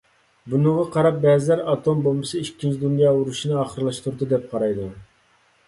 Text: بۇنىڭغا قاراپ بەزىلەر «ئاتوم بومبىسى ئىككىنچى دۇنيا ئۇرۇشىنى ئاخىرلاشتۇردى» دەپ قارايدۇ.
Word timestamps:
بۇنىڭغا 0.53 0.85
قاراپ 0.95 1.19
بەزىلەر 1.25 1.61
«ئاتوم 1.73 2.01
بومبىسى 2.09 2.41
ئىككىنچى 2.45 2.81
دۇنيا 2.87 3.13
ئۇرۇشىنى 3.19 3.61
ئاخىرلاشتۇردى» 3.63 4.33
دەپ 4.35 4.51
قارايدۇ. 4.57 4.91